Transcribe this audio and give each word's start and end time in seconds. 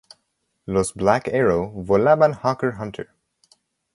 Los 0.65 0.95
Black 0.95 1.27
Arrow 1.27 1.69
volaban 1.69 2.33
Hawker 2.33 2.73
Hunter. 2.79 3.13